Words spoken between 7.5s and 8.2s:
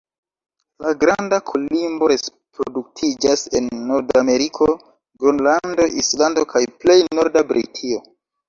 Britio.